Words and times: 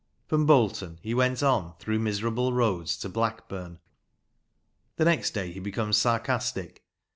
From 0.25 0.47
Bolton 0.47 0.97
he 1.03 1.13
went 1.13 1.43
on" 1.43 1.73
through 1.79 1.99
miserable 1.99 2.53
roads" 2.53 2.97
to 3.01 3.07
Blackburn. 3.07 3.77
The 4.95 5.05
next 5.05 5.29
day 5.35 5.51
he 5.51 5.59
becomes 5.59 5.95
sarcastic. 5.97 6.83